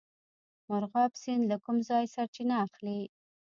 [0.69, 2.99] مرغاب سیند له کوم ځای سرچینه اخلي؟